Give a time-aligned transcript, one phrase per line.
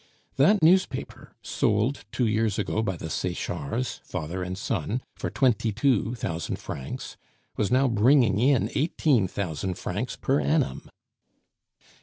[0.37, 6.15] That newspaper, sold two years ago by the Sechards, father and son, for twenty two
[6.15, 7.17] thousand francs,
[7.55, 10.89] was now bringing in eighteen thousand francs per annum.